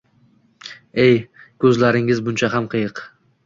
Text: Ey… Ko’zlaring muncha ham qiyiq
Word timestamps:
Ey… 1.03 1.13
Ko’zlaring 1.67 2.13
muncha 2.25 2.53
ham 2.59 2.71
qiyiq 2.77 3.07